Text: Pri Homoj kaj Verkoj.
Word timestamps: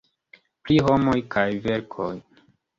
Pri 0.67 0.77
Homoj 0.87 1.15
kaj 1.37 1.45
Verkoj. 1.69 2.13